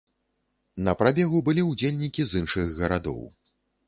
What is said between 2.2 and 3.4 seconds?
з іншых гарадоў.